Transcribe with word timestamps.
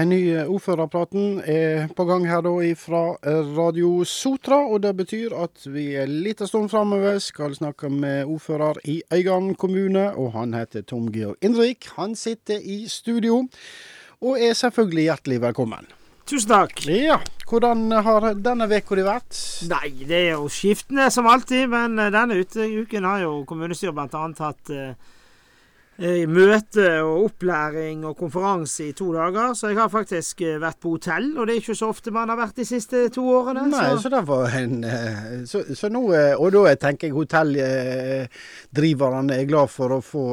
En 0.00 0.08
ny 0.08 0.20
ordførerpraten 0.48 1.42
er 1.44 1.90
på 1.92 2.04
gang 2.08 2.22
her 2.24 2.40
da 2.40 2.52
fra 2.78 3.00
Radio 3.52 4.04
Sotra. 4.08 4.62
Og 4.72 4.80
det 4.80 4.94
betyr 4.96 5.34
at 5.36 5.66
vi 5.68 5.90
en 6.00 6.14
liten 6.24 6.48
stund 6.48 6.70
framover 6.72 7.18
skal 7.20 7.52
snakke 7.58 7.90
med 7.92 8.24
ordfører 8.24 8.80
i 8.88 9.02
Øygarden 9.12 9.54
kommune. 9.60 10.06
Og 10.16 10.32
han 10.38 10.56
heter 10.56 10.86
Tom 10.88 11.10
Georg 11.12 11.36
Indrik, 11.44 11.90
Han 11.98 12.16
sitter 12.16 12.62
i 12.64 12.86
studio 12.88 13.42
og 14.20 14.40
er 14.40 14.56
selvfølgelig 14.56 15.02
hjertelig 15.02 15.40
velkommen. 15.42 15.92
Tusen 16.24 16.48
takk. 16.48 16.80
Ja, 16.86 17.20
Hvordan 17.50 17.90
har 17.92 18.32
denne 18.40 18.70
uka 18.70 18.96
di 18.96 19.04
vært? 19.04 19.36
Nei, 19.68 19.92
det 20.06 20.16
er 20.30 20.36
jo 20.38 20.48
skiftende 20.48 21.10
som 21.12 21.28
alltid. 21.28 21.68
Men 21.68 22.00
denne 22.00 22.40
uken 22.40 23.04
har 23.04 23.26
jo 23.26 23.40
kommunestyret 23.44 23.96
bl.a. 23.96 24.28
hatt 24.40 24.70
Eh, 24.72 24.94
møte 26.00 27.02
og 27.04 27.26
opplæring 27.26 28.06
og 28.08 28.14
konferanse 28.16 28.86
i 28.88 28.92
to 28.96 29.12
dager. 29.12 29.52
Så 29.54 29.68
jeg 29.68 29.76
har 29.78 29.88
faktisk 29.92 30.40
eh, 30.46 30.60
vært 30.60 30.80
på 30.80 30.90
hotell, 30.94 31.36
og 31.36 31.46
det 31.46 31.52
er 31.54 31.58
ikke 31.60 31.74
så 31.76 31.88
ofte 31.92 32.10
man 32.14 32.28
har 32.32 32.38
vært 32.40 32.56
de 32.60 32.64
siste 32.68 33.08
to 33.12 33.22
årene. 33.28 33.66
Nei, 33.68 33.96
så, 34.00 34.08
så 34.08 34.20
en 34.60 34.84
eh, 34.84 35.44
så, 35.48 35.58
så, 35.76 35.88
nå 35.92 36.00
Og 36.10 36.52
da 36.54 36.74
tenker 36.80 37.06
jeg 37.08 37.14
hotelldriverne 37.16 39.34
er 39.36 39.44
glad 39.48 39.68
for 39.72 39.88
å 39.96 40.00
få 40.04 40.24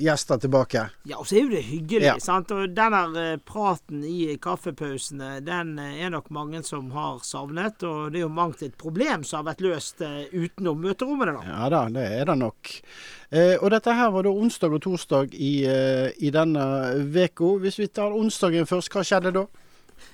gjester 0.00 0.36
tilbake. 0.40 0.88
Ja, 1.08 1.16
og 1.20 1.26
så 1.28 1.34
er 1.36 1.40
jo 1.44 1.50
det 1.52 1.64
hyggelig. 1.68 2.06
Ja. 2.06 2.18
sant? 2.22 2.50
Og 2.54 2.60
denne 2.74 3.38
praten 3.44 4.04
i 4.08 4.36
kaffepausene, 4.40 5.40
den 5.44 5.78
er 5.78 6.10
nok 6.14 6.30
mange 6.34 6.62
som 6.66 6.90
har 6.96 7.18
savnet. 7.26 7.82
Og 7.84 8.12
det 8.12 8.18
er 8.20 8.24
jo 8.26 8.30
mangt 8.32 8.62
et 8.64 8.78
problem 8.80 9.24
som 9.26 9.36
har 9.42 9.48
vært 9.52 9.64
løst 9.64 9.96
utenom 10.32 10.80
møterommene, 10.84 11.32
da. 11.36 11.42
Ja 11.50 11.64
da, 11.72 11.80
det 11.92 12.04
er 12.20 12.24
det 12.30 12.36
nok. 12.40 12.60
Eh, 13.34 13.56
og 13.58 13.72
dette 13.74 13.90
her 13.90 14.12
var 14.14 14.22
da 14.22 14.30
onsdag 14.30 14.76
og 14.76 14.82
torsdag 14.84 15.32
i, 15.34 15.64
eh, 15.66 16.12
i 16.22 16.30
denne 16.30 16.64
uka. 17.02 17.56
Hvis 17.58 17.80
vi 17.80 17.88
tar 17.88 18.14
onsdagen 18.14 18.66
først, 18.66 18.92
hva 18.94 19.02
skjedde 19.02 19.32
da? 19.34 19.46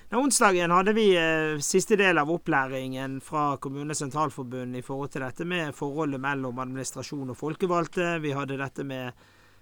Ja, 0.09 0.17
onsdagen 0.17 0.73
hadde 0.73 0.95
vi 0.97 1.11
eh, 1.15 1.59
siste 1.61 1.97
del 1.99 2.17
av 2.17 2.31
opplæringen 2.33 3.19
fra 3.21 3.57
Kommunenes 3.61 4.01
Sentralforbund 4.01 4.75
i 4.75 4.81
forhold 4.81 5.11
til 5.13 5.21
dette 5.21 5.45
med 5.45 5.75
forholdet 5.77 6.21
mellom 6.21 6.63
administrasjon 6.63 7.29
og 7.29 7.37
folkevalgte. 7.37 8.17
Vi 8.23 8.33
hadde 8.33 8.57
dette 8.57 8.83
med 8.83 9.13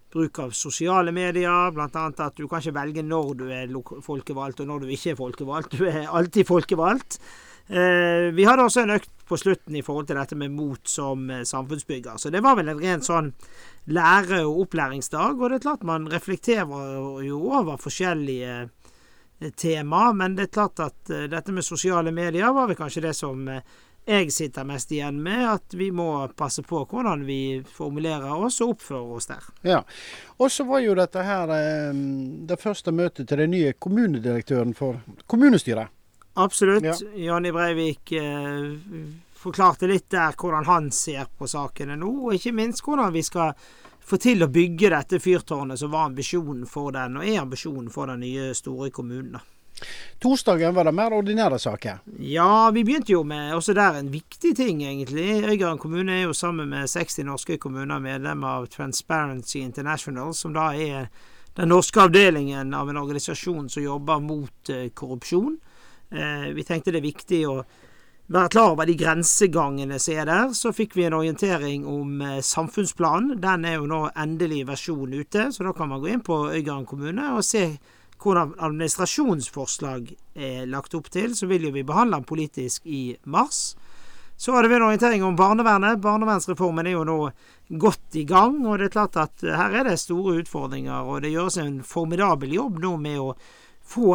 bruk 0.10 0.40
av 0.40 0.56
sosiale 0.56 1.12
medier, 1.12 1.72
bl.a. 1.76 2.08
at 2.08 2.40
du 2.40 2.48
kan 2.48 2.64
ikke 2.64 2.78
velge 2.80 3.04
når 3.04 3.36
du 3.38 3.46
er 3.54 3.76
folkevalgt 4.02 4.64
og 4.64 4.72
når 4.72 4.86
du 4.86 4.96
ikke 4.96 5.12
er 5.12 5.20
folkevalgt. 5.20 5.76
Du 5.76 5.86
er 5.86 6.08
alltid 6.08 6.48
folkevalgt. 6.48 7.20
Eh, 7.70 8.32
vi 8.34 8.46
hadde 8.46 8.64
også 8.66 8.82
en 8.82 8.96
økt 8.96 9.12
på 9.30 9.38
slutten 9.38 9.76
i 9.78 9.84
forhold 9.86 10.08
til 10.10 10.18
dette 10.18 10.36
med 10.38 10.50
mot 10.58 10.90
som 10.90 11.28
eh, 11.30 11.44
samfunnsbygger. 11.46 12.18
Så 12.18 12.32
det 12.34 12.42
var 12.42 12.56
vel 12.58 12.72
en 12.72 12.80
ren 12.82 13.04
sånn 13.06 13.30
lære- 13.94 14.42
og 14.48 14.64
opplæringsdag. 14.66 15.38
Og 15.38 15.52
det 15.52 15.60
er 15.60 15.66
klart 15.68 15.86
man 15.86 16.08
reflekterer 16.10 17.22
jo 17.28 17.44
over 17.54 17.78
forskjellige 17.78 18.56
eh, 18.64 19.52
tema, 19.56 20.08
men 20.18 20.34
det 20.36 20.48
er 20.48 20.56
klart 20.58 20.82
at 20.82 21.14
dette 21.30 21.54
med 21.54 21.64
sosiale 21.64 22.12
medier 22.12 22.50
var 22.58 22.68
vel 22.68 22.80
kanskje 22.80 23.06
det 23.06 23.14
som 23.16 23.46
jeg 24.10 24.34
sitter 24.34 24.66
mest 24.66 24.90
igjen 24.92 25.20
med, 25.22 25.46
at 25.46 25.76
vi 25.78 25.92
må 25.94 26.10
passe 26.36 26.64
på 26.66 26.82
hvordan 26.90 27.22
vi 27.28 27.62
formulerer 27.64 28.34
oss 28.34 28.58
og 28.66 28.74
oppfører 28.74 29.14
oss 29.16 29.30
der. 29.30 29.46
Ja, 29.62 29.84
Og 30.42 30.50
så 30.52 30.66
var 30.66 30.82
jo 30.82 30.98
dette 30.98 31.24
her 31.24 31.54
det 32.50 32.58
første 32.60 32.92
møtet 32.92 33.30
til 33.30 33.44
den 33.46 33.54
nye 33.54 33.78
kommunedirektøren 33.78 34.74
for 34.74 35.00
kommunestyret. 35.30 35.94
Absolutt. 36.40 36.86
Ja. 36.86 36.96
Jonny 37.16 37.52
Breivik 37.52 38.12
eh, 38.12 38.72
forklarte 39.36 39.88
litt 39.88 40.10
der 40.12 40.36
hvordan 40.40 40.66
han 40.66 40.90
ser 40.96 41.28
på 41.38 41.48
sakene 41.48 41.98
nå, 42.00 42.10
og 42.30 42.36
ikke 42.38 42.56
minst 42.56 42.84
hvordan 42.86 43.14
vi 43.16 43.24
skal 43.28 43.54
få 44.10 44.18
til 44.18 44.44
å 44.44 44.50
bygge 44.50 44.90
dette 44.94 45.20
fyrtårnet 45.22 45.80
som 45.80 45.92
var 45.94 46.10
ambisjonen 46.10 46.66
for 46.68 46.96
den, 46.96 47.20
og 47.20 47.28
er 47.28 47.42
ambisjonen 47.44 47.92
for 47.94 48.10
den 48.10 48.24
nye, 48.24 48.54
store 48.58 48.90
kommunen. 48.96 49.40
Torsdagen 50.20 50.74
var 50.76 50.90
det 50.90 50.92
mer 50.96 51.14
ordinære 51.16 51.60
saker? 51.60 52.02
Ja, 52.20 52.72
vi 52.76 52.84
begynte 52.84 53.14
jo 53.14 53.22
med 53.24 53.54
også 53.56 53.76
der 53.78 54.00
en 54.00 54.10
viktig 54.12 54.52
ting, 54.58 54.82
egentlig. 54.84 55.44
Øygarden 55.44 55.80
kommune 55.80 56.18
er 56.18 56.26
jo 56.26 56.34
sammen 56.34 56.72
med 56.74 56.90
60 56.90 57.24
norske 57.30 57.58
kommuner 57.58 58.00
medlem 58.04 58.44
av 58.44 58.68
Transparency 58.74 59.62
International, 59.64 60.34
som 60.36 60.56
da 60.56 60.72
er 60.76 61.08
den 61.56 61.72
norske 61.72 62.02
avdelingen 62.02 62.74
av 62.76 62.90
en 62.90 63.00
organisasjon 63.00 63.70
som 63.72 63.84
jobber 63.84 64.20
mot 64.24 64.70
eh, 64.74 64.90
korrupsjon. 64.92 65.58
Eh, 66.12 66.50
vi 66.54 66.64
tenkte 66.64 66.92
det 66.92 67.02
er 67.04 67.10
viktig 67.10 67.44
å 67.50 67.60
være 68.30 68.50
klar 68.54 68.74
over 68.74 68.90
de 68.90 68.96
grensegangene 68.98 70.00
som 70.02 70.18
er 70.18 70.30
der. 70.30 70.56
Så 70.58 70.74
fikk 70.74 70.96
vi 70.98 71.06
en 71.08 71.18
orientering 71.18 71.86
om 71.90 72.22
eh, 72.22 72.40
samfunnsplanen. 72.46 73.38
Den 73.42 73.66
er 73.66 73.80
jo 73.80 73.88
nå 73.90 74.04
endelig 74.14 74.66
versjon 74.70 75.14
ute, 75.14 75.50
så 75.54 75.66
da 75.66 75.74
kan 75.78 75.92
man 75.92 76.02
gå 76.02 76.12
inn 76.14 76.26
på 76.26 76.48
Øygarden 76.50 76.88
kommune 76.90 77.32
og 77.36 77.46
se 77.46 77.66
hvordan 78.20 78.58
administrasjonsforslag 78.60 80.10
er 80.36 80.66
lagt 80.68 80.98
opp 80.98 81.08
til. 81.14 81.36
Så 81.38 81.48
vil 81.50 81.70
jo 81.70 81.76
vi 81.76 81.86
behandle 81.88 82.20
den 82.20 82.30
politisk 82.30 82.86
i 82.86 83.16
mars. 83.26 83.78
Så 84.40 84.54
hadde 84.56 84.70
vi 84.72 84.78
en 84.78 84.86
orientering 84.88 85.24
om 85.24 85.36
barnevernet. 85.36 86.00
Barnevernsreformen 86.04 86.88
er 86.88 86.96
jo 86.96 87.06
nå 87.08 87.18
godt 87.80 88.16
i 88.20 88.26
gang. 88.28 88.62
Og 88.66 88.80
det 88.80 88.90
er 88.90 88.94
klart 88.98 89.18
at 89.20 89.44
her 89.44 89.82
er 89.82 89.90
det 89.90 89.98
store 90.00 90.38
utfordringer, 90.44 91.02
og 91.04 91.24
det 91.24 91.34
gjøres 91.34 91.60
en 91.60 91.82
formidabel 91.84 92.54
jobb 92.56 92.80
nå 92.84 92.94
med 93.04 93.20
å 93.20 93.34
få 93.90 94.14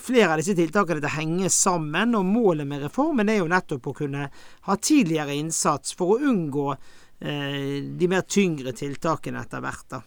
flere 0.00 0.32
av 0.32 0.40
disse 0.40 0.56
tiltakene 0.58 1.02
til 1.02 1.08
å 1.10 1.16
henge 1.16 1.50
sammen, 1.52 2.14
og 2.18 2.26
målet 2.26 2.68
med 2.68 2.84
reformen 2.86 3.28
er 3.28 3.40
jo 3.42 3.50
nettopp 3.50 3.90
å 3.90 3.96
kunne 4.00 4.28
ha 4.68 4.76
tidligere 4.76 5.36
innsats 5.36 5.96
for 5.98 6.14
å 6.14 6.30
unngå 6.30 6.68
eh, 6.72 7.82
de 7.98 8.10
mer 8.10 8.26
tyngre 8.28 8.74
tiltakene 8.76 9.42
etter 9.42 9.64
hvert. 9.64 9.84
da. 9.90 10.02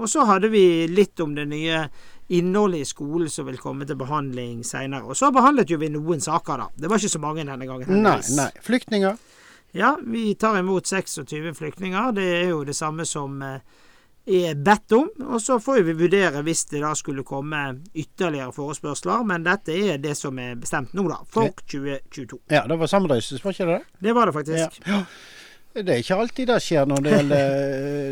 Og 0.00 0.08
så 0.10 0.24
hadde 0.26 0.50
vi 0.50 0.88
litt 0.90 1.20
om 1.22 1.34
det 1.34 1.46
nye 1.50 1.84
innholdet 2.34 2.82
i 2.82 2.88
skolen 2.88 3.30
som 3.30 3.46
vil 3.46 3.58
komme 3.58 3.86
til 3.86 3.98
behandling 3.98 4.64
seinere. 4.66 5.06
Og 5.10 5.18
så 5.18 5.30
behandlet 5.34 5.70
jo 5.70 5.78
vi 5.82 5.90
noen 5.90 6.22
saker, 6.22 6.64
da. 6.64 6.68
Det 6.76 6.90
var 6.90 6.98
ikke 6.98 7.14
så 7.16 7.22
mange 7.22 7.46
denne 7.46 7.68
gangen. 7.68 8.02
Nei, 8.02 8.18
nei. 8.36 8.50
Flyktninger? 8.66 9.18
Ja, 9.78 9.94
vi 10.02 10.34
tar 10.34 10.58
imot 10.58 10.86
26 10.90 11.54
flyktninger. 11.58 12.10
Det 12.12 12.26
er 12.40 12.48
jo 12.50 12.64
det 12.66 12.74
samme 12.74 13.06
som 13.06 13.38
eh, 13.46 13.62
er 14.30 14.58
bedt 14.58 14.94
om. 14.96 15.08
Og 15.26 15.42
så 15.42 15.58
får 15.62 15.82
vi 15.86 15.96
vurdere 15.98 16.42
hvis 16.46 16.64
det 16.70 16.82
da 16.84 16.92
skulle 16.98 17.24
komme 17.26 17.62
ytterligere 17.94 18.52
forespørsler. 18.56 19.24
Men 19.28 19.46
dette 19.46 19.74
er 19.74 20.00
det 20.02 20.16
som 20.18 20.38
er 20.42 20.56
bestemt 20.60 20.94
nå, 20.96 21.06
da. 21.10 21.20
For 21.30 21.52
2022. 21.66 22.40
Ja, 22.52 22.64
det 22.68 22.78
var 22.80 22.90
samrøyses, 22.90 23.42
var 23.44 23.56
ikke 23.56 23.70
det? 23.72 23.80
Det 24.08 24.14
var 24.16 24.30
det 24.30 24.36
faktisk. 24.38 24.80
Ja. 24.86 25.02
Det 25.70 25.86
er 25.86 26.02
ikke 26.02 26.18
alltid 26.18 26.48
det 26.50 26.62
skjer 26.64 26.86
når, 26.90 27.02
det 27.04 27.16
gjelder, 27.18 27.50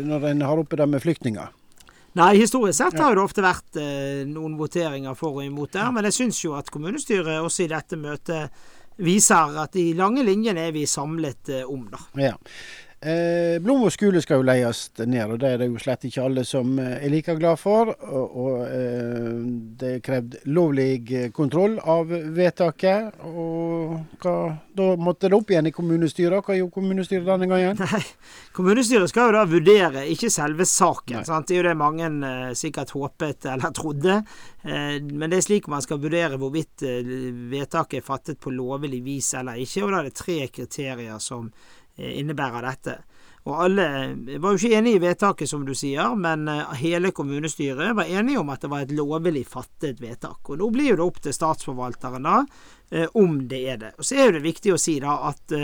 når 0.09 0.27
en 0.29 0.43
har 0.47 0.61
oppe 0.61 0.79
det 0.79 0.87
med 0.89 1.03
flyktninger. 1.03 1.55
Nei, 2.17 2.33
historisk 2.39 2.79
sett 2.79 2.97
har 2.97 3.15
det 3.15 3.21
ofte 3.21 3.43
vært 3.45 3.77
eh, 3.79 4.25
noen 4.27 4.55
voteringer 4.57 5.15
for 5.17 5.39
og 5.39 5.45
imot 5.45 5.75
der. 5.75 5.91
Men 5.93 6.07
jeg 6.09 6.17
syns 6.17 6.41
jo 6.41 6.55
at 6.57 6.71
kommunestyret 6.73 7.37
også 7.37 7.67
i 7.67 7.71
dette 7.71 7.99
møtet 7.99 8.63
viser 8.99 9.59
at 9.61 9.75
de 9.77 9.91
lange 9.95 10.23
linjene 10.27 10.65
er 10.67 10.75
vi 10.75 10.85
samlet 10.89 11.51
eh, 11.53 11.67
om, 11.69 11.85
da. 11.91 12.01
Ja. 12.19 12.33
Eh, 13.01 13.61
Blomvå 13.63 13.87
skole 13.95 14.19
skal 14.19 14.41
jo 14.41 14.43
leies 14.43 14.79
ned, 15.07 15.31
og 15.31 15.37
det 15.39 15.53
er 15.53 15.61
det 15.61 15.69
jo 15.69 15.79
slett 15.79 16.01
ikke 16.09 16.25
alle 16.25 16.41
som 16.43 16.73
eh, 16.83 16.97
er 16.97 17.13
like 17.13 17.31
glad 17.39 17.55
for. 17.61 17.93
Og, 17.95 18.33
og 18.43 18.65
eh, 18.65 19.37
det 19.79 19.91
er 19.93 20.01
krevd 20.03 20.35
lovlig 20.51 21.29
kontroll 21.35 21.77
av 21.79 22.11
vedtaket. 22.11 23.21
Og 23.29 24.19
hva, 24.19 24.35
da 24.75 24.89
måtte 24.99 25.31
det 25.31 25.39
opp 25.39 25.55
igjen 25.55 25.71
i 25.71 25.73
kommunestyret. 25.75 26.43
Hva 26.43 26.59
gjorde 26.59 26.75
kommunestyret 26.75 27.29
denne 27.29 27.47
gangen? 27.47 27.79
Nei, 27.85 28.03
Kommunestyret 28.59 29.13
skal 29.13 29.29
jo 29.29 29.37
da 29.37 29.45
vurdere, 29.47 30.03
ikke 30.11 30.33
selve 30.33 30.67
saken. 30.67 31.23
Det 31.23 31.55
er 31.55 31.61
jo 31.61 31.67
det 31.69 31.79
mange 31.79 32.11
eh, 32.11 32.53
sikkert 32.59 32.91
håpet 32.97 33.47
eller 33.53 33.75
trodde. 33.79 34.19
Eh, 34.67 34.99
men 34.99 35.29
det 35.31 35.39
er 35.39 35.47
slik 35.47 35.71
man 35.71 35.87
skal 35.87 36.03
vurdere 36.03 36.35
hvorvidt 36.35 36.83
eh, 36.83 37.15
vedtaket 37.47 38.01
er 38.01 38.07
fattet 38.11 38.43
på 38.43 38.51
lovlig 38.51 38.99
vis 39.07 39.37
eller 39.39 39.63
ikke. 39.63 39.87
Og 39.87 39.93
da 39.95 40.03
er 40.03 40.11
det 40.11 40.17
tre 40.19 40.41
kriterier 40.51 41.23
som 41.23 41.47
Eh, 41.47 41.78
innebærer 41.99 42.65
dette. 42.65 42.97
Og 43.47 43.61
alle 43.63 43.85
var 44.41 44.53
jo 44.53 44.59
ikke 44.59 44.77
enig 44.77 44.97
i 44.97 45.01
vedtaket, 45.01 45.49
som 45.49 45.63
du 45.65 45.71
sier, 45.77 46.15
men 46.19 46.47
eh, 46.51 46.73
hele 46.81 47.13
kommunestyret 47.15 47.95
var 47.97 48.09
enige 48.11 48.41
om 48.41 48.51
at 48.51 48.65
det 48.65 48.71
var 48.71 48.83
et 48.85 48.95
lovlig 48.95 49.45
fattet 49.47 50.01
vedtak. 50.03 50.41
Og 50.49 50.59
nå 50.59 50.67
blir 50.75 50.99
det 50.99 51.05
opp 51.05 51.21
til 51.23 51.35
statsforvalteren 51.35 52.27
da, 52.27 52.41
eh, 52.91 53.07
om 53.17 53.39
det 53.49 53.61
er 53.73 53.79
det. 53.85 53.93
Og 53.97 54.05
så 54.05 54.19
er 54.25 54.35
det 54.35 54.43
viktig 54.45 54.75
å 54.75 54.81
si 54.81 54.99
da 55.03 55.21
at 55.31 55.55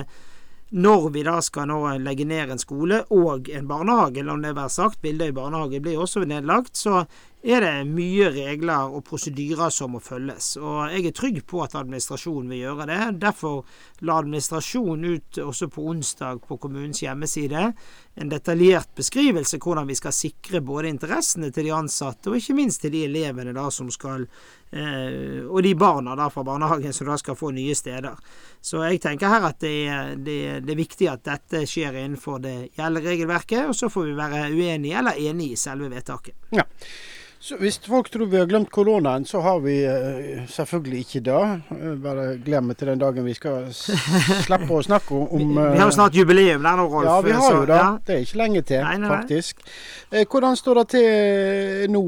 når 0.75 1.09
vi 1.13 1.21
da 1.23 1.35
skal 1.45 1.69
nå 1.69 1.77
legge 2.01 2.25
ned 2.25 2.55
en 2.55 2.59
skole 2.59 3.03
og 3.13 3.51
en 3.53 3.67
barnehage, 3.69 4.23
la 4.25 4.33
det 4.41 4.55
være 4.57 4.73
sagt, 4.73 5.01
Bildøy 5.03 5.29
barnehage 5.35 5.79
blir 5.83 6.01
også 6.01 6.25
nedlagt, 6.25 6.73
så 6.79 7.03
er 7.45 7.62
det 7.62 7.74
mye 7.86 8.31
regler 8.33 8.94
og 8.97 9.03
prosedyrer 9.06 9.69
som 9.69 9.94
må 9.94 10.00
følges. 10.01 10.56
Og 10.57 10.89
jeg 10.89 11.06
er 11.06 11.13
trygg 11.13 11.44
på 11.45 11.62
at 11.62 11.75
administrasjonen 11.77 12.50
vil 12.50 12.63
gjøre 12.63 12.88
det. 12.89 13.00
Derfor 13.21 13.62
la 14.01 14.18
administrasjonen 14.24 15.06
ut 15.13 15.39
også 15.44 15.69
på 15.69 15.86
onsdag 15.92 16.42
på 16.47 16.57
kommunens 16.57 17.03
hjemmeside 17.03 17.68
en 18.15 18.31
detaljert 18.31 18.95
beskrivelse 18.95 19.59
hvordan 19.62 19.88
vi 19.88 19.95
skal 20.00 20.13
sikre 20.15 20.62
både 20.65 20.89
interessene 20.89 21.51
til 21.53 21.68
de 21.68 21.74
ansatte, 21.75 22.31
og 22.31 22.39
ikke 22.39 22.56
minst 22.56 22.81
til 22.81 22.94
de 22.95 23.03
elevene 23.09 23.53
da 23.53 23.65
som 23.74 23.91
skal 23.91 24.24
eh, 24.71 25.44
Og 25.45 25.62
de 25.63 25.74
barna 25.75 26.15
da 26.15 26.30
fra 26.31 26.44
barnehagen 26.48 26.95
som 26.95 27.12
da 27.12 27.18
skal 27.19 27.36
få 27.36 27.51
nye 27.53 27.75
steder. 27.75 28.15
Så 28.62 28.81
jeg 28.88 29.01
tenker 29.03 29.30
her 29.30 29.50
at 29.51 29.59
det 29.62 29.75
det, 30.25 30.39
det 30.65 30.74
er 30.74 30.80
viktig 30.80 31.12
at 31.12 31.25
dette 31.27 31.65
skjer 31.69 32.00
innenfor 32.06 32.39
det 32.41 32.56
gjeldende 32.77 33.06
regelverket, 33.06 33.68
og 33.68 33.75
så 33.75 33.91
får 33.91 34.09
vi 34.09 34.15
være 34.18 34.48
uenige 34.56 34.98
eller 34.98 35.19
enige 35.30 35.53
i 35.53 35.59
selve 35.59 35.91
vedtaket. 35.91 36.36
Ja. 36.56 36.65
Så 37.39 37.57
hvis 37.61 37.77
folk 37.83 38.07
tror 38.09 38.25
vi 38.31 38.39
har 38.39 38.47
glemt 38.49 38.71
koronaen, 38.73 39.25
så 39.25 39.41
har 39.45 39.59
vi 39.61 39.75
uh, 39.85 40.45
selvfølgelig 40.49 40.99
ikke 41.05 41.21
det. 41.27 41.41
Uh, 41.71 41.91
bare 42.01 42.27
glem 42.45 42.73
til 42.75 42.87
den 42.87 43.01
dagen 43.01 43.25
vi 43.25 43.35
skal 43.37 43.67
slippe 44.47 44.71
å 44.71 44.81
snakke 44.85 45.13
om 45.13 45.27
uh, 45.29 45.61
vi, 45.61 45.71
vi, 45.75 45.79
har 45.79 45.91
jo 45.91 45.97
snart 45.97 46.17
jubileum 46.17 46.65
der 46.65 46.79
nå, 46.79 46.87
Rolf. 46.89 47.09
Ja, 47.09 47.19
vi 47.25 47.35
har 47.37 47.49
så, 47.49 47.57
jo 47.59 47.65
det. 47.69 47.81
Ja. 47.81 47.89
Det 48.07 48.15
er 48.15 48.23
ikke 48.25 48.41
lenge 48.41 48.63
til, 48.65 48.81
nei, 48.85 48.95
nei, 49.03 49.11
faktisk. 49.11 49.65
hvordan 50.31 50.57
står 50.59 50.81
det 50.81 50.87
til 50.95 51.91
nå? 51.93 52.05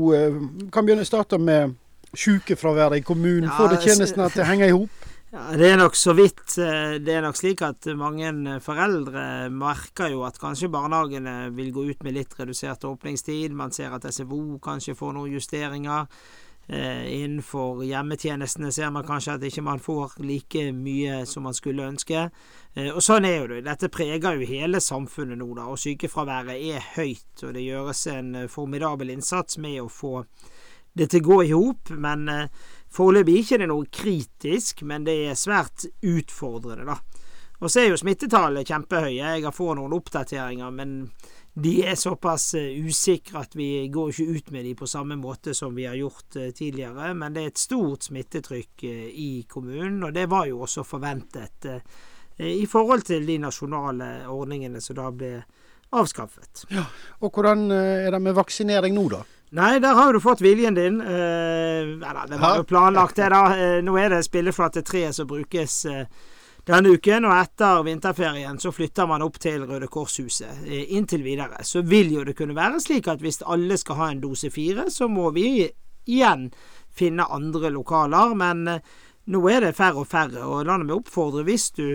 kan 0.74 0.88
begynne 0.88 1.06
å 1.06 1.10
starte 1.10 1.38
med 1.42 1.76
sykefraværet 2.18 3.02
i 3.02 3.06
kommunen. 3.06 3.52
Får 3.58 3.76
det 3.76 3.84
tjenestene 3.84 4.30
til 4.34 4.44
å 4.46 4.48
henge 4.48 4.72
i 4.72 4.74
hop? 4.74 5.07
Ja, 5.30 5.52
Det 5.58 5.68
er 5.68 5.78
nok 5.78 5.96
så 5.96 6.14
vidt. 6.16 6.56
Eh, 6.58 7.00
det 7.04 7.12
er 7.18 7.22
nok 7.26 7.36
slik 7.36 7.60
at 7.68 7.84
mange 8.00 8.30
foreldre 8.64 9.50
merker 9.52 10.14
jo 10.14 10.22
at 10.24 10.40
kanskje 10.40 10.70
barnehagene 10.72 11.50
vil 11.52 11.74
gå 11.76 11.84
ut 11.90 12.04
med 12.08 12.16
litt 12.16 12.36
redusert 12.40 12.86
åpningstid. 12.88 13.52
Man 13.52 13.74
ser 13.76 13.92
at 13.92 14.08
SFO 14.08 14.56
kanskje 14.64 14.96
får 14.96 15.18
noen 15.18 15.34
justeringer. 15.36 16.08
Eh, 16.70 17.24
innenfor 17.24 17.84
hjemmetjenestene 17.84 18.72
ser 18.72 18.90
man 18.96 19.04
kanskje 19.08 19.36
at 19.36 19.44
ikke 19.44 19.66
man 19.68 19.84
får 19.84 20.16
like 20.24 20.64
mye 20.72 21.26
som 21.28 21.44
man 21.44 21.56
skulle 21.60 21.90
ønske. 21.92 22.30
Eh, 22.76 22.88
og 22.94 23.04
sånn 23.04 23.28
er 23.28 23.42
jo 23.42 23.52
det. 23.52 23.66
Dette 23.68 23.92
preger 23.92 24.40
jo 24.40 24.48
hele 24.48 24.80
samfunnet 24.80 25.40
nå, 25.44 25.50
da. 25.60 25.68
Og 25.68 25.76
sykefraværet 25.84 26.56
er 26.56 26.88
høyt. 26.96 27.44
Og 27.44 27.52
det 27.52 27.68
gjøres 27.68 28.08
en 28.16 28.48
formidabel 28.48 29.12
innsats 29.12 29.60
med 29.60 29.82
å 29.84 29.92
få 29.92 30.24
det 30.96 31.12
til 31.12 31.20
å 31.20 31.30
gå 31.34 31.44
i 31.44 31.52
hop. 31.52 31.92
Men 31.92 32.30
Foreløpig 32.94 33.42
ikke 33.42 33.62
det 33.62 33.70
noe 33.70 33.88
kritisk, 33.92 34.84
men 34.88 35.06
det 35.08 35.18
er 35.30 35.40
svært 35.40 35.86
utfordrende, 36.02 36.88
da. 36.88 37.00
Og 37.58 37.72
så 37.74 37.82
er 37.82 37.90
jo 37.90 37.98
smittetallet 37.98 38.70
kjempehøye. 38.70 39.18
Jeg 39.18 39.44
har 39.44 39.56
fått 39.56 39.80
noen 39.80 39.96
oppdateringer, 39.98 40.74
men 40.78 41.00
de 41.58 41.72
er 41.90 41.96
såpass 41.98 42.52
eh, 42.54 42.76
usikre 42.86 43.42
at 43.42 43.56
vi 43.58 43.88
går 43.90 44.12
ikke 44.12 44.36
ut 44.38 44.52
med 44.54 44.66
de 44.68 44.76
på 44.78 44.88
samme 44.90 45.16
måte 45.18 45.56
som 45.58 45.74
vi 45.74 45.88
har 45.90 45.98
gjort 45.98 46.38
eh, 46.38 46.52
tidligere. 46.54 47.16
Men 47.18 47.34
det 47.34 47.44
er 47.44 47.50
et 47.50 47.62
stort 47.62 48.06
smittetrykk 48.06 48.86
eh, 48.86 49.08
i 49.10 49.32
kommunen, 49.50 50.04
og 50.06 50.14
det 50.14 50.28
var 50.30 50.46
jo 50.46 50.62
også 50.68 50.86
forventet 50.86 51.66
i 52.38 52.68
forhold 52.70 53.02
til 53.02 53.24
de 53.26 53.40
nasjonale 53.42 54.28
ordningene 54.30 54.78
som 54.78 54.94
da 55.00 55.08
ble 55.10 55.32
avskaffet. 55.98 56.68
Ja, 56.70 56.84
Og 57.26 57.34
hvordan 57.34 57.72
er 57.74 58.12
det 58.14 58.20
med 58.22 58.36
vaksinering 58.38 58.94
nå, 58.94 59.08
da? 59.10 59.24
Nei, 59.50 59.80
der 59.80 59.94
har 59.96 60.14
du 60.14 60.20
fått 60.20 60.42
viljen 60.42 60.76
din. 60.76 61.02
Eh, 61.02 62.28
det 62.30 62.40
var 62.40 62.58
jo 62.58 62.64
planlagt, 62.64 63.16
det, 63.16 63.30
da. 63.32 63.44
Eh, 63.56 63.84
nå 63.84 63.96
er 63.96 64.12
det 64.12 64.26
spilleflate 64.26 64.84
tre 64.84 65.06
som 65.16 65.28
brukes 65.28 65.86
eh, 65.88 66.04
denne 66.68 66.92
uken, 66.92 67.26
og 67.30 67.36
etter 67.38 67.86
vinterferien 67.88 68.60
så 68.60 68.74
flytter 68.76 69.08
man 69.08 69.24
opp 69.24 69.40
til 69.40 69.64
Røde 69.64 69.88
Kors-huset. 69.88 70.66
Eh, 70.68 70.92
inntil 71.00 71.24
videre 71.24 71.64
så 71.64 71.80
vil 71.82 72.12
jo 72.18 72.26
det 72.28 72.36
kunne 72.36 72.58
være 72.58 72.82
slik 72.84 73.08
at 73.08 73.24
hvis 73.24 73.40
alle 73.48 73.80
skal 73.80 74.02
ha 74.02 74.12
en 74.12 74.22
dose 74.26 74.52
fire, 74.52 74.90
så 74.92 75.08
må 75.08 75.32
vi 75.32 75.48
igjen 75.64 76.50
finne 76.92 77.32
andre 77.32 77.72
lokaler. 77.72 78.36
Men 78.36 78.68
nå 78.68 79.46
er 79.48 79.64
det 79.64 79.78
færre 79.80 80.04
og 80.04 80.12
færre, 80.12 80.44
og 80.44 80.68
la 80.68 80.76
meg 80.84 80.92
oppfordre 81.00 81.48
hvis 81.48 81.72
du 81.72 81.86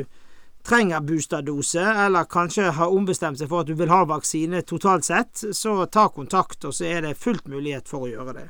trenger 0.62 1.00
boosterdose, 1.00 1.82
eller 2.06 2.24
kanskje 2.30 2.70
har 2.76 2.94
ombestemt 2.94 3.40
seg 3.40 3.50
for 3.50 3.62
at 3.62 3.70
du 3.70 3.74
vil 3.78 3.92
ha 3.92 4.04
vaksine 4.08 4.62
totalt 4.66 5.06
sett, 5.08 5.44
så 5.52 5.80
ta 5.86 6.08
kontakt, 6.14 6.64
og 6.64 6.74
så 6.74 6.88
er 6.90 7.06
det 7.06 7.18
fullt 7.18 7.48
mulighet 7.50 7.90
for 7.90 8.06
å 8.06 8.12
gjøre 8.12 8.36
det. 8.40 8.48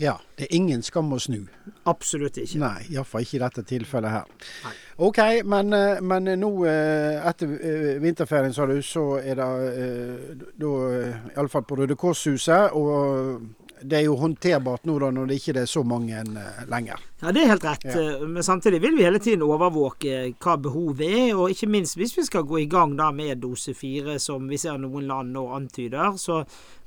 Ja, 0.00 0.14
det 0.36 0.46
er 0.46 0.54
ingen 0.56 0.80
skam 0.80 1.10
å 1.12 1.18
snu. 1.20 1.42
Absolutt 1.90 2.38
ikke. 2.40 2.56
Nei, 2.62 2.86
iallfall 2.94 3.26
ikke 3.26 3.36
i 3.36 3.40
dette 3.42 3.64
tilfellet 3.68 4.14
her. 4.14 4.30
Nei. 4.64 4.72
OK, 5.04 5.18
men, 5.44 5.74
eh, 5.76 6.00
men 6.00 6.30
nå 6.40 6.48
eh, 6.68 7.18
etter 7.28 7.52
eh, 7.52 7.90
vinterferien, 8.00 8.54
sa 8.56 8.64
du, 8.68 8.78
så 8.80 9.04
er 9.20 9.36
det 9.36 9.48
da 10.56 10.72
iallfall 11.34 11.66
på 11.68 11.82
Røde 11.82 11.98
Kors-huset. 12.00 12.72
Og 12.72 13.59
det 13.82 13.96
er 13.98 14.04
jo 14.06 14.16
håndterbart 14.20 14.84
nå 14.88 14.96
da, 15.00 15.08
når 15.14 15.30
det 15.30 15.36
ikke 15.40 15.54
er 15.62 15.68
så 15.70 15.82
mange 15.86 16.20
uh, 16.26 16.60
lenger. 16.70 17.00
Ja, 17.20 17.32
det 17.34 17.42
er 17.42 17.50
helt 17.52 17.64
rett. 17.64 17.86
Ja. 17.88 17.96
Eh, 18.00 18.24
men 18.28 18.44
samtidig 18.44 18.80
vil 18.82 18.96
vi 18.96 19.04
hele 19.04 19.20
tiden 19.22 19.44
overvåke 19.44 20.22
hva 20.40 20.56
behovet 20.60 21.06
er. 21.06 21.32
Og 21.36 21.54
ikke 21.54 21.68
minst 21.70 21.98
hvis 22.00 22.14
vi 22.16 22.24
skal 22.26 22.46
gå 22.48 22.62
i 22.62 22.68
gang 22.70 22.94
da 22.98 23.10
med 23.14 23.40
dose 23.42 23.74
fire, 23.76 24.18
som 24.22 24.48
vi 24.48 24.58
ser 24.60 24.78
noen 24.80 25.08
land 25.08 25.34
nå 25.36 25.46
antyder, 25.56 26.16
så 26.20 26.42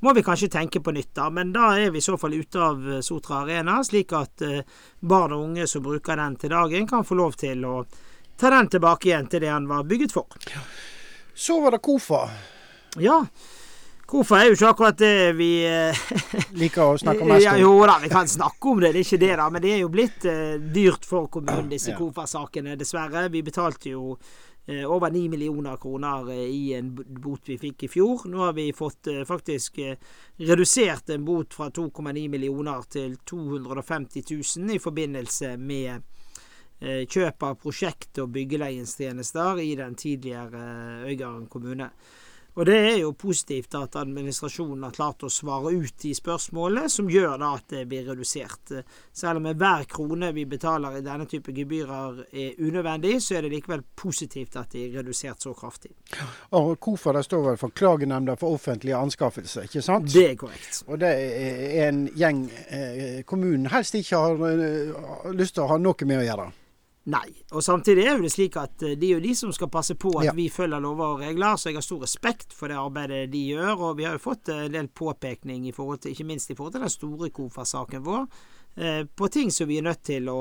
må 0.06 0.14
vi 0.18 0.26
kanskje 0.26 0.52
tenke 0.54 0.82
på 0.84 0.94
nytt. 0.96 1.14
da. 1.16 1.30
Men 1.34 1.54
da 1.56 1.74
er 1.78 1.94
vi 1.94 2.02
i 2.02 2.06
så 2.06 2.18
fall 2.18 2.38
ute 2.38 2.62
av 2.62 2.88
eh, 2.90 3.04
Sotra 3.06 3.44
Arena, 3.44 3.80
slik 3.84 4.14
at 4.18 4.46
barn 5.00 5.34
og 5.36 5.48
unge 5.50 5.68
som 5.70 5.84
bruker 5.86 6.18
den 6.20 6.38
til 6.42 6.54
dagen, 6.54 6.88
kan 6.90 7.06
få 7.06 7.18
lov 7.20 7.38
til 7.40 7.66
å 7.66 7.84
ta 8.40 8.50
den 8.54 8.70
tilbake 8.74 9.10
igjen 9.10 9.30
til 9.30 9.44
det 9.44 9.52
den 9.52 9.70
var 9.70 9.86
bygget 9.88 10.14
for. 10.16 10.42
Ja. 10.54 10.62
Så 11.34 11.60
var 11.62 11.74
det 11.74 11.82
KOFA. 11.86 12.28
Ja. 13.02 13.24
Hvorfor 14.14 14.38
er 14.38 14.46
jo 14.46 14.54
ikke 14.54 14.70
akkurat 14.70 14.98
det 15.02 15.34
vi 15.40 15.50
eh, 15.66 16.02
Liker 16.62 16.84
å 16.86 16.98
snakke 17.02 17.26
mest 17.26 17.34
om? 17.34 17.42
Ja, 17.48 17.54
jo 17.58 17.72
da, 17.90 17.96
vi 18.04 18.12
kan 18.14 18.30
snakke 18.30 18.70
om 18.70 18.82
det, 18.84 18.92
det 18.94 19.02
er 19.02 19.08
ikke 19.08 19.22
det, 19.24 19.32
da. 19.40 19.48
Men 19.50 19.64
det 19.64 19.72
er 19.74 19.80
jo 19.82 19.90
blitt 19.94 20.28
uh, 20.30 20.54
dyrt 20.76 21.08
for 21.10 21.32
kommunen, 21.34 21.72
disse 21.72 21.96
ja. 21.96 21.98
KOFA-sakene, 21.98 22.76
dessverre. 22.78 23.26
Vi 23.34 23.42
betalte 23.42 23.96
jo 23.96 24.14
uh, 24.14 24.84
over 24.86 25.10
9 25.16 25.24
millioner 25.34 25.82
kroner 25.82 26.30
uh, 26.30 26.44
i 26.46 26.76
en 26.78 26.94
bot 26.94 27.50
vi 27.50 27.58
fikk 27.58 27.88
i 27.88 27.90
fjor. 27.90 28.28
Nå 28.30 28.46
har 28.46 28.54
vi 28.54 28.68
fått 28.78 29.10
faktisk 29.26 29.82
redusert 30.38 31.10
en 31.16 31.26
bot 31.26 31.58
fra 31.58 31.72
2,9 31.74 32.28
millioner 32.30 32.86
til 32.94 33.18
250 33.26 34.30
000 34.30 34.76
i 34.78 34.82
forbindelse 34.84 35.56
med 35.58 36.12
kjøp 36.84 37.46
av 37.48 37.54
prosjekt- 37.64 38.20
og 38.20 38.34
byggeleienstjenester 38.36 39.62
i 39.64 39.72
den 39.80 39.96
tidligere 39.98 40.66
Øygarden 41.08 41.48
kommune. 41.48 41.88
Og 42.54 42.68
det 42.70 42.76
er 42.78 42.98
jo 43.02 43.14
positivt 43.18 43.74
at 43.80 43.96
administrasjonen 43.98 44.86
har 44.86 44.94
klart 44.94 45.26
å 45.26 45.32
svare 45.32 45.72
ut 45.74 45.96
de 46.04 46.12
spørsmålene, 46.14 46.90
som 46.92 47.10
gjør 47.10 47.40
da 47.42 47.50
at 47.58 47.66
det 47.74 47.84
blir 47.90 48.06
redusert. 48.12 48.76
Selv 49.14 49.42
om 49.42 49.50
hver 49.58 49.88
krone 49.90 50.30
vi 50.36 50.46
betaler 50.50 51.00
i 51.00 51.04
denne 51.06 51.26
type 51.30 51.54
gebyrer 51.56 52.24
er 52.30 52.62
unødvendig, 52.62 53.16
så 53.26 53.40
er 53.40 53.48
det 53.48 53.56
likevel 53.56 53.84
positivt 53.98 54.58
at 54.62 54.76
de 54.76 54.86
er 54.86 55.00
redusert 55.00 55.42
så 55.42 55.56
kraftig. 55.58 55.94
Og 56.54 56.76
hvorfor 56.78 57.18
det 57.18 57.26
står 57.26 57.48
vel 57.50 57.62
for 57.62 57.74
Klagenemnda 57.74 58.38
for 58.38 58.54
offentlige 58.60 59.02
anskaffelser, 59.02 59.66
ikke 59.70 59.82
sant? 59.82 60.12
Det 60.14 60.30
er 60.30 60.38
korrekt. 60.38 60.84
Og 60.88 61.02
det 61.02 61.14
er 61.14 61.88
en 61.90 62.06
gjeng 62.14 62.46
eh, 62.70 63.24
kommunen 63.26 63.72
helst 63.74 63.98
ikke 63.98 64.20
har 64.28 64.50
eh, 64.52 65.32
lyst 65.34 65.58
til 65.58 65.66
å 65.66 65.72
ha 65.74 65.82
noe 65.82 66.06
med 66.06 66.22
å 66.22 66.28
gjøre? 66.28 66.52
Nei. 67.04 67.34
Og 67.52 67.64
samtidig 67.64 68.06
er 68.06 68.16
jo 68.16 68.24
det 68.24 68.32
slik 68.32 68.56
at 68.62 68.84
eh, 68.86 68.96
det 68.96 69.10
er 69.10 69.18
jo 69.18 69.24
de 69.26 69.34
som 69.36 69.52
skal 69.56 69.72
passe 69.72 69.96
på 70.00 70.14
at 70.22 70.30
ja. 70.30 70.34
vi 70.38 70.48
følger 70.52 70.80
lover 70.80 71.18
og 71.18 71.24
regler, 71.26 71.58
så 71.60 71.70
jeg 71.70 71.78
har 71.82 71.84
stor 71.84 72.06
respekt 72.06 72.56
for 72.56 72.72
det 72.72 72.80
arbeidet 72.80 73.26
de 73.34 73.42
gjør. 73.50 73.74
Og 73.90 73.98
vi 74.00 74.08
har 74.08 74.16
jo 74.16 74.24
fått 74.24 74.54
en 74.54 74.72
del 74.72 74.88
påpekning, 74.88 75.68
i 75.68 75.76
forhold 75.76 76.04
til, 76.04 76.16
ikke 76.16 76.28
minst 76.30 76.54
i 76.54 76.56
forhold 76.56 76.78
til 76.78 76.86
den 76.86 76.94
store 76.94 77.30
KOFA-saken 77.36 78.06
vår, 78.06 78.24
eh, 78.78 79.02
på 79.04 79.28
ting 79.28 79.52
som 79.52 79.68
vi 79.68 79.82
er 79.82 79.90
nødt 79.90 80.06
til 80.08 80.32
å 80.32 80.38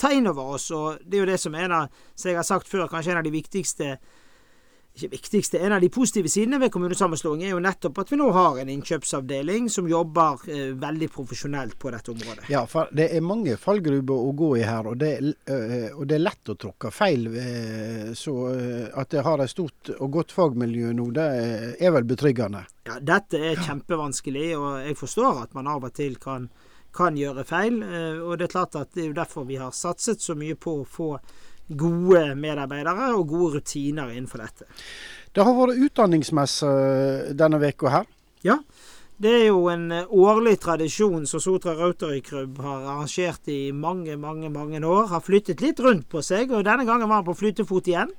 ta 0.00 0.14
inn 0.16 0.30
over 0.32 0.54
oss. 0.56 0.70
Og 0.72 1.04
det 1.04 1.18
er 1.18 1.26
jo 1.26 1.32
det 1.34 1.40
som 1.44 1.58
er 1.60 1.68
da, 1.74 1.82
som 2.14 2.32
jeg 2.32 2.40
har 2.40 2.48
sagt 2.48 2.72
før, 2.72 2.88
kanskje 2.88 3.12
en 3.12 3.20
av 3.20 3.28
de 3.28 3.34
viktigste 3.36 3.98
ikke 4.98 5.12
viktigste, 5.14 5.58
En 5.58 5.72
av 5.72 5.80
de 5.80 5.88
positive 5.88 6.28
sidene 6.28 6.58
ved 6.58 6.72
kommunesammenslåing 6.74 7.44
er 7.44 7.52
jo 7.54 7.62
nettopp 7.62 8.00
at 8.02 8.10
vi 8.12 8.18
nå 8.18 8.28
har 8.34 8.58
en 8.58 8.70
innkjøpsavdeling 8.72 9.68
som 9.70 9.88
jobber 9.88 10.44
eh, 10.50 10.72
veldig 10.78 11.08
profesjonelt 11.14 11.78
på 11.78 11.92
dette 11.94 12.12
området. 12.12 12.48
Ja, 12.50 12.64
for 12.66 12.90
det 12.94 13.08
er 13.14 13.24
mange 13.24 13.56
fallgruber 13.60 14.28
å 14.28 14.32
gå 14.36 14.50
i 14.58 14.64
her, 14.66 14.90
og 14.90 14.98
det, 15.00 15.12
øh, 15.50 15.90
og 15.94 16.06
det 16.08 16.18
er 16.18 16.24
lett 16.24 16.52
å 16.52 16.56
tråkke 16.58 16.92
feil. 16.94 17.28
Øh, 17.30 18.14
så 18.18 18.36
øh, 18.52 18.86
at 18.98 19.12
det 19.14 19.24
har 19.26 19.42
et 19.44 19.52
stort 19.52 19.92
og 19.98 20.10
godt 20.18 20.34
fagmiljø 20.34 20.94
nå, 20.96 21.10
det 21.16 21.28
er 21.78 21.94
vel 21.94 22.08
betryggende? 22.08 22.64
Ja, 22.88 22.98
dette 23.00 23.40
er 23.52 23.60
kjempevanskelig, 23.60 24.48
og 24.58 24.80
jeg 24.86 24.98
forstår 24.98 25.44
at 25.44 25.54
man 25.56 25.68
av 25.70 25.86
og 25.86 25.94
til 25.94 26.16
kan, 26.20 26.48
kan 26.94 27.18
gjøre 27.18 27.44
feil. 27.46 27.82
Og 28.24 28.38
det 28.38 28.48
er 28.48 28.54
klart 28.54 28.78
at 28.80 28.94
det 28.96 29.04
er 29.04 29.18
derfor 29.18 29.44
vi 29.48 29.60
har 29.60 29.74
satset 29.76 30.24
så 30.24 30.34
mye 30.38 30.56
på 30.56 30.80
å 30.80 30.88
få 30.88 31.10
gode 31.68 32.34
medarbeidere 32.38 33.12
og 33.14 33.28
gode 33.28 33.58
rutiner 33.58 34.12
innenfor 34.14 34.44
dette. 34.44 34.68
Det 35.34 35.44
har 35.44 35.56
vært 35.56 35.82
utdanningsmesse 35.88 36.70
denne 37.36 37.60
uka 37.60 37.92
her? 37.92 38.08
Ja. 38.46 38.58
Det 39.18 39.32
er 39.34 39.48
jo 39.48 39.64
en 39.66 39.90
årlig 40.14 40.60
tradisjon 40.62 41.24
som 41.26 41.42
Sotra 41.42 41.72
Rotary 41.74 42.20
Club 42.22 42.60
har 42.62 42.84
arrangert 42.86 43.50
i 43.50 43.72
mange, 43.74 44.14
mange 44.16 44.46
mange 44.54 44.78
år. 44.86 45.08
Har 45.10 45.24
flyttet 45.26 45.60
litt 45.64 45.80
rundt 45.82 46.06
på 46.08 46.22
seg, 46.22 46.52
og 46.54 46.62
denne 46.68 46.86
gangen 46.86 47.10
var 47.10 47.20
han 47.20 47.26
på 47.26 47.34
flyttefot 47.40 47.90
igjen. 47.90 48.12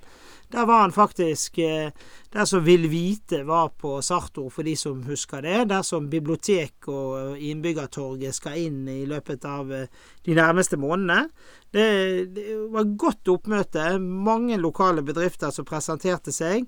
Der 0.51 0.65
var 0.65 0.81
han 0.81 0.91
faktisk 0.91 1.57
eh, 1.57 1.91
Der 2.33 2.45
som 2.45 2.63
Vil 2.65 2.87
Vite 2.89 3.43
var 3.43 3.69
på 3.69 4.01
Sartor, 4.01 4.49
for 4.49 4.65
de 4.65 4.75
som 4.77 5.03
husker 5.03 5.41
det. 5.41 5.69
Der 5.69 5.81
som 5.81 6.09
bibliotek 6.09 6.87
og 6.87 7.37
innbyggertorget 7.37 8.35
skal 8.37 8.57
inn 8.57 8.83
i 8.89 9.05
løpet 9.09 9.45
av 9.45 9.71
eh, 9.73 9.87
de 10.25 10.37
nærmeste 10.37 10.77
månedene. 10.77 11.29
Det, 11.73 11.87
det 12.33 12.47
var 12.73 12.93
godt 12.97 13.29
oppmøte. 13.33 13.91
Mange 14.01 14.57
lokale 14.57 15.05
bedrifter 15.05 15.53
som 15.53 15.65
presenterte 15.69 16.33
seg. 16.33 16.65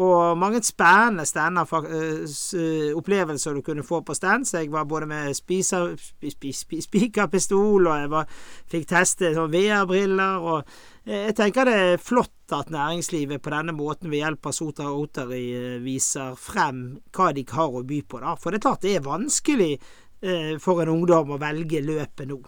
Og 0.00 0.38
mange 0.40 0.62
spennende 0.64 1.26
stander, 1.28 1.66
opplevelser 2.96 3.54
du 3.54 3.60
kunne 3.66 3.82
få 3.84 3.98
på 4.06 4.14
stand. 4.16 4.46
Så 4.48 4.62
jeg 4.62 4.70
var 4.72 4.86
både 4.88 5.06
med 5.10 5.34
spikerpistol, 6.80 7.86
og 7.90 7.98
jeg 8.00 8.10
var, 8.12 8.26
fikk 8.72 8.86
teste 8.92 9.32
sånn 9.36 9.52
VR-briller. 9.52 10.40
og 10.40 10.64
jeg 11.08 11.34
tenker 11.34 11.66
det 11.66 11.74
er 11.74 11.98
flott 12.00 12.52
at 12.54 12.70
næringslivet 12.70 13.42
på 13.42 13.50
denne 13.50 13.72
måten 13.74 14.10
ved 14.12 14.20
hjelp 14.22 14.46
av 14.46 14.54
Sota 14.54 14.84
Rotary 14.86 15.78
viser 15.82 16.36
frem 16.38 16.82
hva 17.12 17.32
de 17.34 17.44
har 17.50 17.68
å 17.68 17.82
by 17.86 18.02
på. 18.06 18.20
da. 18.22 18.36
For 18.36 18.50
det 18.52 18.60
er 18.60 18.66
klart 18.68 18.82
det 18.86 18.96
er 18.96 19.06
vanskelig 19.06 19.72
eh, 20.22 20.54
for 20.62 20.82
en 20.82 20.88
ungdom 20.94 21.34
å 21.34 21.40
velge 21.42 21.82
løpet 21.84 22.28
nå. 22.30 22.38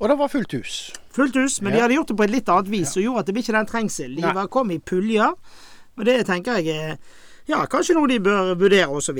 Og 0.00 0.08
det 0.10 0.16
var 0.18 0.28
fullt 0.32 0.52
hus. 0.58 0.90
Fullt 1.14 1.36
hus, 1.38 1.60
men 1.62 1.72
Ja. 1.72 1.76
de 1.76 1.82
hadde 1.84 1.94
gjort 2.00 2.08
det 2.08 2.16
på 2.18 2.24
et 2.24 2.30
litt 2.34 2.48
annet 2.50 2.68
vis, 2.72 2.92
som 2.92 3.02
gjorde 3.02 3.20
at 3.20 3.26
det 3.26 3.34
ble 3.36 3.42
ikke 3.44 3.52
den 3.60 3.66
trengsel. 3.70 4.16
De 4.18 4.48
kom 4.50 4.70
i 4.74 4.78
puljer, 4.82 5.32
og 5.94 6.08
det 6.08 6.18
tenker 6.28 6.60
jeg 6.60 6.74
er 6.74 6.96
ja, 7.46 7.60
kanskje 7.68 7.96
noe 7.98 8.08
de 8.08 8.20
bør 8.24 8.54
vurdere, 8.56 8.88
osv. 8.88 9.18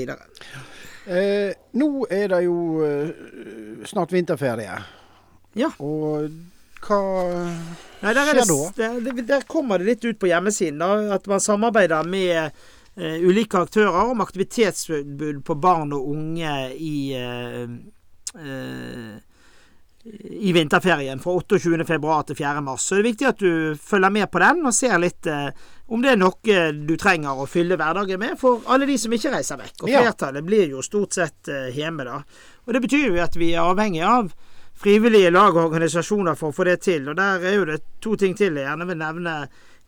Eh, 1.05 1.51
nå 1.77 1.89
er 2.09 2.29
det 2.31 2.41
jo 2.47 2.57
eh, 2.81 3.09
snart 3.85 4.13
vinterferie. 4.15 4.79
Ja. 5.55 5.69
Og 5.77 6.31
hva 6.85 7.01
Nei, 8.01 8.13
der, 8.13 8.21
er 8.21 8.41
skjer 8.41 8.49
da? 8.77 8.87
der, 9.05 9.21
der 9.25 9.45
kommer 9.49 9.81
det 9.81 9.87
litt 9.89 10.05
ut 10.05 10.19
på 10.21 10.29
hjemmesiden, 10.29 10.81
da, 10.81 11.15
at 11.15 11.29
man 11.29 11.41
samarbeider 11.41 12.05
med 12.09 12.35
eh, 12.41 13.21
ulike 13.25 13.61
aktører 13.61 14.11
om 14.11 14.25
aktivitetstilbud 14.25 15.43
på 15.45 15.57
barn 15.61 15.93
og 15.95 16.09
unge 16.15 16.55
i 16.75 16.97
eh, 17.17 17.63
eh, 18.41 19.15
i 20.05 20.51
vinterferien 20.53 21.19
fra 21.19 21.31
28. 21.39 21.85
februar 21.87 22.23
til 22.29 22.35
4. 22.37 22.61
mars. 22.61 22.83
Så 22.85 22.95
det 22.95 23.01
er 23.01 23.07
viktig 23.09 23.27
at 23.31 23.39
du 23.41 23.75
følger 23.81 24.11
med 24.13 24.29
på 24.31 24.41
den 24.43 24.61
og 24.69 24.73
ser 24.77 24.99
litt 25.01 25.25
eh, 25.31 25.47
om 25.89 26.01
det 26.01 26.11
er 26.13 26.19
noe 26.21 26.57
du 26.85 26.93
trenger 27.01 27.41
å 27.41 27.47
fylle 27.49 27.77
hverdagen 27.77 28.21
med 28.21 28.37
for 28.41 28.61
alle 28.69 28.85
de 28.89 28.97
som 29.01 29.13
ikke 29.17 29.31
reiser 29.33 29.57
vekk. 29.61 29.83
Og 29.83 29.89
Ja. 29.89 30.03
flertallet 30.05 30.45
blir 30.45 30.69
jo 30.69 30.83
stort 30.85 31.17
sett 31.17 31.49
eh, 31.49 31.71
hjemme 31.73 32.05
da. 32.05 32.19
Og 32.67 32.73
det 32.77 32.83
betyr 32.85 33.07
jo 33.09 33.23
at 33.23 33.35
vi 33.37 33.53
er 33.55 33.65
avhengig 33.65 34.03
av 34.05 34.29
frivillige 34.77 35.31
lag 35.31 35.55
og 35.55 35.71
organisasjoner 35.71 36.35
for 36.37 36.51
å 36.51 36.55
få 36.57 36.65
det 36.69 36.81
til. 36.85 37.09
Og 37.09 37.15
der 37.17 37.41
er 37.41 37.55
jo 37.57 37.65
det 37.65 37.81
to 38.03 38.15
ting 38.19 38.35
til 38.37 38.53
jeg 38.59 38.67
gjerne 38.67 38.85
vil 38.89 38.97
nevne. 39.01 39.35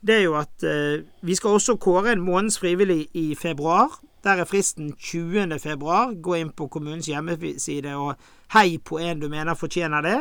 Det 0.01 0.15
er 0.19 0.23
jo 0.25 0.35
at 0.39 0.63
eh, 0.65 1.01
vi 1.25 1.35
skal 1.37 1.57
også 1.59 1.77
kåre 1.77 2.13
en 2.15 2.25
måneds 2.25 2.57
frivillig 2.61 3.07
i 3.13 3.35
februar. 3.37 3.99
Der 4.23 4.41
er 4.41 4.49
fristen 4.49 4.93
20. 4.95 5.59
februar. 5.59 6.13
Gå 6.13 6.35
inn 6.39 6.51
på 6.51 6.67
kommunens 6.73 7.07
hjemmeside 7.07 7.95
og 7.95 8.15
hei 8.55 8.77
på 8.77 8.99
en 8.99 9.21
du 9.21 9.29
mener 9.29 9.57
fortjener 9.57 10.05
det. 10.05 10.19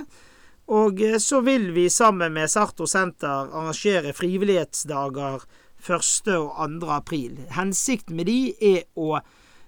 Og 0.66 1.00
eh, 1.02 1.18
så 1.22 1.40
vil 1.46 1.70
vi 1.74 1.88
sammen 1.88 2.34
med 2.34 2.50
Sartor 2.50 2.90
Senter 2.90 3.52
arrangere 3.54 4.12
frivillighetsdager 4.12 5.46
1. 5.86 6.32
og 6.34 6.80
2. 6.80 6.90
april. 6.90 7.38
Hensikten 7.54 8.16
med 8.16 8.26
de 8.26 8.40
er 8.74 8.82
å 8.98 9.20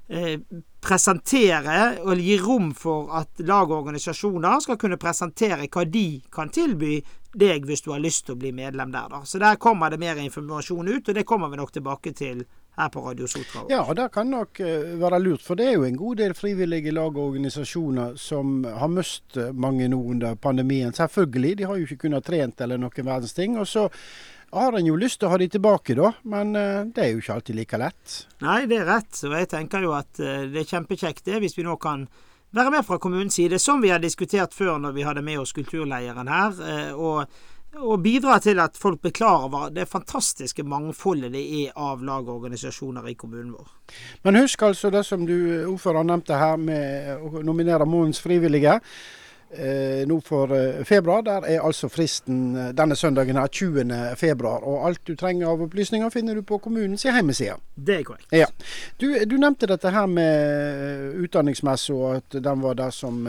eh, 0.09 0.41
presentere 0.81 1.99
og 2.05 2.21
gi 2.23 2.37
rom 2.39 2.71
for 2.77 3.11
at 3.19 3.41
lag 3.43 3.71
og 3.71 3.81
organisasjoner 3.83 4.61
skal 4.63 4.79
kunne 4.81 5.01
presentere 5.01 5.67
hva 5.67 5.85
de 5.85 6.21
kan 6.33 6.53
tilby 6.55 7.01
deg 7.39 7.67
hvis 7.69 7.83
du 7.85 7.91
har 7.93 8.03
lyst 8.03 8.27
til 8.27 8.37
å 8.37 8.41
bli 8.41 8.53
medlem 8.55 8.93
der. 8.95 9.11
da. 9.11 9.23
Så 9.25 9.41
der 9.43 9.59
kommer 9.61 9.91
det 9.91 10.01
mer 10.01 10.17
informasjon 10.23 10.89
ut, 10.89 11.09
og 11.09 11.15
det 11.15 11.27
kommer 11.27 11.51
vi 11.51 11.61
nok 11.61 11.73
tilbake 11.75 12.15
til 12.17 12.47
her 12.79 12.89
på 12.95 13.03
Radio 13.03 13.27
Sotra. 13.27 13.65
Ja, 13.69 13.83
og 13.83 13.97
det 13.99 14.09
kan 14.15 14.31
nok 14.31 14.61
eh, 14.63 14.95
være 15.01 15.19
lurt, 15.19 15.43
for 15.43 15.59
det 15.59 15.67
er 15.67 15.77
jo 15.77 15.87
en 15.89 15.99
god 15.99 16.23
del 16.23 16.35
frivillige 16.39 16.95
lag 16.95 17.11
og 17.11 17.33
organisasjoner 17.33 18.17
som 18.21 18.63
har 18.65 18.91
mistet 18.93 19.57
mange 19.59 19.89
nå 19.91 19.99
under 20.15 20.39
pandemien. 20.39 20.95
Selvfølgelig, 20.95 21.57
de 21.59 21.69
har 21.69 21.79
jo 21.79 21.89
ikke 21.89 22.05
kunnet 22.07 22.27
trent 22.27 22.61
eller 22.65 22.81
noen 22.81 23.09
verdens 23.11 23.35
ting. 23.35 23.59
Og 23.59 23.67
så 23.69 23.89
har 24.53 24.79
en 24.79 24.87
jo 24.87 24.97
lyst 24.97 25.21
til 25.21 25.29
å 25.29 25.33
ha 25.33 25.41
de 25.41 25.49
tilbake, 25.53 25.97
da, 25.99 26.13
men 26.31 26.57
eh, 26.57 26.87
det 26.95 27.05
er 27.05 27.13
jo 27.13 27.21
ikke 27.23 27.37
alltid 27.39 27.59
like 27.59 27.81
lett. 27.81 28.17
Nei, 28.45 28.63
det 28.71 28.81
er 28.81 28.89
rett. 28.89 29.21
Og 29.29 29.37
jeg 29.37 29.51
tenker 29.53 29.85
jo 29.85 29.93
at 29.99 30.23
eh, 30.23 30.49
det 30.53 30.63
er 30.63 30.73
kjempekjekt 30.73 31.27
det, 31.29 31.43
hvis 31.43 31.59
vi 31.59 31.67
nå 31.67 31.77
kan 31.83 32.07
være 32.57 32.73
med 32.73 32.87
fra 32.87 32.99
kommunens 33.03 33.37
side, 33.37 33.61
som 33.61 33.83
vi 33.85 33.93
har 33.93 34.01
diskutert 34.01 34.57
før 34.57 34.81
når 34.81 34.97
vi 34.97 35.05
hadde 35.05 35.25
med 35.25 35.43
oss 35.43 35.53
kulturleieren 35.57 36.33
her. 36.33 36.61
eh, 36.65 36.91
og 36.97 37.39
og 37.77 38.01
bidra 38.03 38.39
til 38.43 38.59
at 38.63 38.79
folk 38.81 39.03
blir 39.05 39.13
klar 39.15 39.45
over 39.45 39.69
det 39.71 39.85
fantastiske 39.91 40.65
mangfoldet 40.67 41.33
det 41.35 41.43
er 41.61 41.77
av 41.77 42.03
lag 42.03 42.25
og 42.27 42.41
organisasjoner 42.41 43.11
i 43.11 43.15
kommunen 43.15 43.53
vår. 43.53 43.69
Men 44.25 44.41
husk 44.41 44.65
altså 44.67 44.91
det 44.91 45.05
som 45.07 45.27
du 45.29 45.37
ordfører 45.69 46.07
nevnte 46.09 46.39
her 46.41 46.57
med 46.57 47.21
å 47.21 47.43
nominere 47.45 47.87
månedens 47.87 48.23
frivillige. 48.25 48.79
Eh, 49.51 50.07
nå 50.07 50.21
for 50.21 50.53
eh, 50.57 50.85
februar. 50.85 51.23
Der 51.23 51.47
er 51.47 51.61
altså 51.65 51.89
fristen 51.89 52.57
eh, 52.57 52.73
denne 52.77 52.97
søndagen 52.97 53.37
her, 53.37 53.47
20. 53.47 54.17
februar. 54.17 54.61
Og 54.69 54.87
alt 54.87 55.01
du 55.09 55.15
trenger 55.17 55.49
av 55.49 55.63
opplysninger 55.65 56.11
finner 56.13 56.35
du 56.37 56.43
på 56.43 56.59
kommunens 56.59 57.07
hjemmeside. 57.07 57.55
Det 57.75 57.95
er 57.97 58.03
korrekt. 58.05 58.27
Ja. 58.37 58.47
Du, 59.01 59.07
du 59.25 59.37
nevnte 59.41 59.67
dette 59.71 59.89
her 59.95 60.07
med 60.07 61.15
utdanningsmesse, 61.25 61.95
og 61.97 62.19
at 62.19 62.37
den 62.45 62.61
var 62.61 62.77
det 62.77 62.91
som 62.93 63.25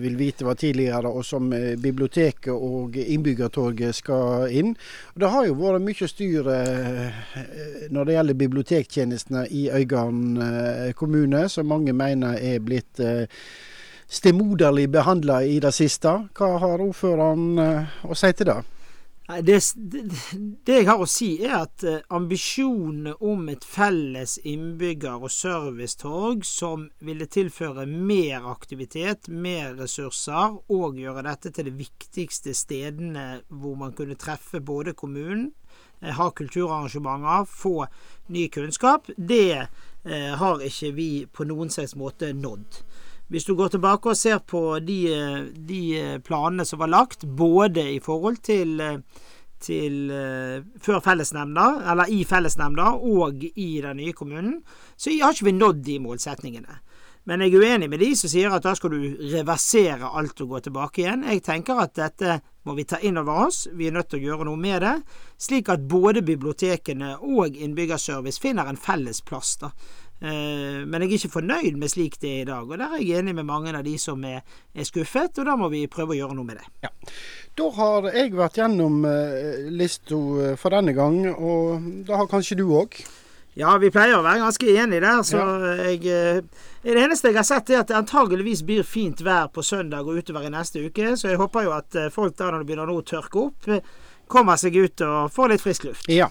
Vil 0.00 0.16
Vite 0.18 0.44
var 0.44 0.58
tidligere, 0.58 1.08
og 1.08 1.24
som 1.24 1.50
biblioteket 1.82 2.50
og 2.52 2.96
innbyggertorget 2.96 3.94
skal 3.94 4.50
inn. 4.50 4.72
Det 5.14 5.30
har 5.30 5.46
jo 5.46 5.54
vært 5.60 5.84
mye 5.84 6.08
styr 6.10 6.48
når 7.94 8.08
det 8.08 8.16
gjelder 8.16 8.40
bibliotektjenestene 8.42 9.46
i 9.54 9.68
Øygarden 9.70 10.92
kommune, 10.98 11.46
som 11.48 11.70
mange 11.70 11.92
mener 11.92 12.40
er 12.40 12.58
blitt 12.64 13.04
stemoderlig 14.08 14.90
behandla 14.90 15.42
i 15.44 15.58
det 15.60 15.72
siste. 15.72 16.12
Hva 16.36 16.54
har 16.62 16.82
ordføreren 16.84 17.58
eh, 17.58 17.98
å 18.04 18.16
si 18.18 18.32
til 18.36 18.50
det? 18.52 18.60
Det, 19.24 19.56
det, 20.68 20.74
jeg 20.82 20.84
har 20.84 21.00
å 21.00 21.06
si, 21.08 21.30
er 21.46 21.54
at 21.62 21.84
eh, 21.88 22.02
ambisjonene 22.12 23.14
om 23.24 23.46
et 23.48 23.64
felles 23.64 24.36
innbygger- 24.44 25.24
og 25.24 25.32
servicetorg 25.32 26.44
som 26.44 26.90
ville 27.00 27.24
tilføre 27.32 27.86
mer 27.88 28.44
aktivitet, 28.52 29.30
mer 29.32 29.72
ressurser, 29.78 30.58
og 30.68 31.00
gjøre 31.00 31.24
dette 31.24 31.54
til 31.56 31.70
de 31.70 31.74
viktigste 31.78 32.52
stedene 32.52 33.40
hvor 33.48 33.80
man 33.80 33.96
kunne 33.96 34.18
treffe 34.20 34.60
både 34.60 34.92
kommunen, 34.92 35.54
eh, 36.02 36.12
ha 36.12 36.28
kulturarrangementer, 36.28 37.48
få 37.48 37.88
ny 38.28 38.48
kunnskap, 38.52 39.10
det 39.16 39.68
har 40.04 40.60
ikke 40.60 40.90
vi 40.92 41.06
på 41.32 41.46
noen 41.48 41.70
slags 41.72 41.94
måte 41.96 42.28
nådd. 42.36 42.82
Hvis 43.28 43.46
du 43.48 43.54
går 43.56 43.72
tilbake 43.72 44.12
og 44.12 44.18
ser 44.18 44.42
på 44.44 44.78
de, 44.84 44.98
de 45.56 45.84
planene 46.24 46.66
som 46.68 46.82
var 46.82 46.92
lagt, 46.92 47.24
både 47.24 47.86
i 47.94 48.00
forhold 48.04 48.42
til, 48.44 48.82
til 49.64 50.10
eh, 50.12 50.64
før 50.84 51.00
fellesnemnda, 51.04 51.68
eller 51.92 52.12
i 52.12 52.20
fellesnemnda, 52.28 52.90
og 53.00 53.44
i 53.44 53.70
den 53.82 54.02
nye 54.02 54.12
kommunen, 54.12 54.58
så 54.96 55.14
har 55.22 55.32
ikke 55.32 55.48
vi 55.48 55.56
nådd 55.56 55.84
de 55.86 56.00
målsetningene. 56.04 56.80
Men 57.24 57.40
jeg 57.40 57.54
er 57.54 57.62
uenig 57.64 57.86
med 57.88 58.02
de 58.04 58.10
som 58.20 58.28
sier 58.28 58.52
at 58.52 58.66
da 58.66 58.74
skal 58.76 58.92
du 58.92 59.28
reversere 59.32 60.10
alt 60.12 60.42
og 60.44 60.50
gå 60.50 60.58
tilbake 60.66 61.00
igjen. 61.00 61.22
Jeg 61.24 61.40
tenker 61.46 61.80
at 61.80 61.94
dette 61.96 62.36
må 62.68 62.74
vi 62.76 62.84
ta 62.88 62.98
inn 63.00 63.16
over 63.20 63.46
oss. 63.46 63.62
Vi 63.72 63.88
er 63.88 63.94
nødt 63.96 64.10
til 64.12 64.20
å 64.20 64.26
gjøre 64.26 64.48
noe 64.48 64.60
med 64.60 64.84
det, 64.84 64.92
slik 65.40 65.70
at 65.72 65.86
både 65.88 66.20
bibliotekene 66.24 67.14
og 67.24 67.56
innbyggerservice 67.56 68.42
finner 68.44 68.68
en 68.68 68.80
felles 68.80 69.22
plass. 69.24 69.56
da. 69.56 69.72
Eh, 70.20 70.84
Men 70.86 71.02
jeg 71.02 71.10
er 71.10 71.16
ikke 71.18 71.34
fornøyd 71.40 71.76
med 71.80 71.90
slik 71.90 72.20
det 72.22 72.30
er 72.30 72.42
i 72.42 72.48
dag, 72.48 72.68
og 72.70 72.78
der 72.78 72.94
er 72.94 73.02
jeg 73.02 73.18
enig 73.22 73.34
med 73.34 73.48
mange 73.48 73.74
av 73.74 73.84
de 73.84 73.96
som 73.98 74.22
er, 74.24 74.44
er 74.74 74.84
skuffet, 74.86 75.38
og 75.38 75.46
da 75.46 75.56
må 75.56 75.68
vi 75.72 75.86
prøve 75.90 76.14
å 76.14 76.20
gjøre 76.20 76.36
noe 76.38 76.46
med 76.48 76.62
det. 76.62 77.00
Da 77.58 77.68
har 77.76 78.08
jeg 78.14 78.32
vært 78.34 78.56
gjennom 78.58 79.04
uh, 79.04 79.68
lista 79.70 80.14
eh, 80.14 80.56
for 80.60 80.74
denne 80.74 80.94
gang, 80.96 81.20
og 81.34 82.06
da 82.08 82.22
har 82.22 82.30
kanskje 82.30 82.58
du 82.62 82.66
òg. 82.74 83.02
Ja, 83.54 83.76
vi 83.78 83.90
pleier 83.94 84.16
å 84.18 84.24
være 84.24 84.42
ganske 84.42 84.66
enige 84.66 85.02
der, 85.04 85.20
så 85.22 85.42
jeg 85.78 86.00
eh, 86.10 86.40
Det 86.82 86.96
eneste 87.00 87.30
jeg 87.30 87.38
har 87.38 87.46
sett, 87.46 87.70
er 87.70 87.84
at 87.84 87.88
det 87.88 87.96
antageligvis 87.96 88.64
blir 88.66 88.82
fint 88.82 89.22
vær 89.22 89.46
på 89.54 89.62
søndag 89.62 90.08
og 90.08 90.18
utover 90.18 90.48
i 90.48 90.50
neste 90.52 90.82
uke, 90.88 91.14
så 91.16 91.30
jeg 91.30 91.38
håper 91.40 91.68
jo 91.68 91.76
at 91.76 91.96
eh, 92.00 92.10
folk 92.12 92.34
da 92.36 92.50
når 92.50 92.64
det 92.64 92.68
begynner 92.68 92.90
nå 92.90 92.98
å 92.98 93.06
tørke 93.06 93.44
opp, 93.46 93.68
eh, 93.70 93.86
kommer 94.28 94.58
seg 94.58 94.74
ut 94.74 95.04
og 95.06 95.30
får 95.32 95.52
litt 95.54 95.62
frisk 95.62 95.86
luft. 95.86 96.10
Ja. 96.10 96.28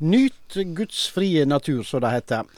Nyt 0.00 0.58
Guds 0.76 1.06
frie 1.14 1.46
natur, 1.46 1.84
som 1.86 2.02
det 2.02 2.12
heter. 2.16 2.50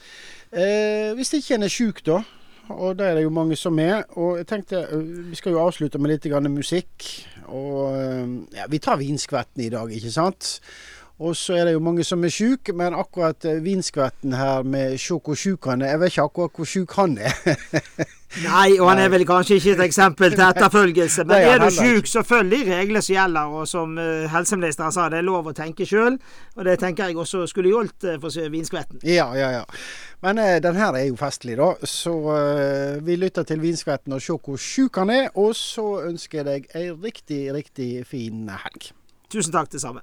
Eh, 0.53 1.15
hvis 1.19 1.35
ikke 1.37 1.59
en 1.59 1.67
er 1.67 1.73
sjuk, 1.73 2.01
da, 2.07 2.23
og 2.69 2.99
det 2.99 3.07
er 3.07 3.15
det 3.19 3.25
jo 3.25 3.33
mange 3.33 3.57
som 3.57 3.79
er. 3.79 4.05
Og 4.17 4.39
jeg 4.41 4.47
tenkte 4.49 4.85
eh, 4.85 5.09
vi 5.31 5.37
skal 5.37 5.53
jo 5.53 5.65
avslutte 5.65 6.01
med 6.01 6.15
litt 6.15 6.29
grann 6.31 6.51
musikk. 6.53 7.09
Og 7.49 7.97
eh, 7.97 8.37
ja, 8.57 8.69
vi 8.69 8.81
tar 8.83 9.01
vinskvetten 9.01 9.65
i 9.65 9.73
dag, 9.73 9.93
ikke 9.93 10.13
sant? 10.13 10.59
Og 11.19 11.35
så 11.37 11.57
er 11.59 11.65
det 11.67 11.73
jo 11.75 11.83
mange 11.83 12.05
som 12.07 12.23
er 12.25 12.31
sjuke, 12.31 12.73
men 12.77 12.95
akkurat 12.95 13.45
eh, 13.49 13.63
vinskvetten 13.65 14.37
her 14.39 14.63
med 14.63 14.99
se 15.03 15.19
hvor 15.19 15.35
sjuk 15.35 15.67
han 15.67 15.83
er 15.83 15.97
Jeg 15.97 16.01
vet 16.01 16.13
ikke 16.13 16.29
akkurat 16.31 16.61
hvor 16.61 16.71
sjuk 16.75 16.95
han 17.01 17.19
er. 17.19 17.35
Nei, 18.45 18.77
og 18.77 18.91
han 18.91 19.01
er 19.01 19.13
vel 19.13 19.25
kanskje 19.29 19.57
ikke 19.57 19.73
et 19.73 19.85
eksempel 19.87 20.35
til 20.35 20.45
etterfølgelse, 20.45 21.25
men 21.29 21.47
er 21.49 21.63
du 21.63 21.71
sjuk, 21.73 22.11
så 22.11 22.23
følg 22.27 22.53
de 22.53 22.61
reglene 22.69 23.01
som 23.03 23.15
gjelder, 23.15 23.55
og 23.57 23.71
som 23.71 23.97
uh, 23.97 24.27
helseministeren 24.29 24.93
sa, 24.95 25.09
det 25.09 25.23
er 25.23 25.27
lov 25.27 25.49
å 25.49 25.55
tenke 25.57 25.87
sjøl, 25.89 26.19
og 26.57 26.69
det 26.69 26.77
tenker 26.83 27.09
jeg 27.09 27.17
også 27.19 27.47
skulle 27.49 27.73
gjeldt 27.73 28.05
uh, 28.05 28.19
for 28.21 28.53
vinskvetten. 28.53 29.01
Ja, 29.09 29.31
ja, 29.39 29.49
ja. 29.61 29.65
Men 30.21 30.39
eh, 30.39 30.59
den 30.63 30.75
her 30.75 30.97
er 30.99 31.07
jo 31.07 31.17
festlig, 31.19 31.57
da. 31.61 31.73
Så 31.87 32.15
eh, 32.35 32.99
vi 33.07 33.17
lytter 33.17 33.47
til 33.47 33.63
vinskvetten 33.63 34.17
og 34.17 34.23
ser 34.23 34.41
hvor 34.43 34.59
sjuk 34.59 34.99
han 34.99 35.13
er. 35.15 35.29
Og 35.39 35.55
så 35.57 35.87
ønsker 36.09 36.43
jeg 36.43 36.49
deg 36.49 36.71
ei 36.79 36.89
riktig, 36.91 37.43
riktig 37.55 37.91
fin 38.09 38.49
helg. 38.51 38.91
Tusen 39.31 39.55
takk, 39.55 39.71
det 39.71 39.83
samme. 39.85 40.03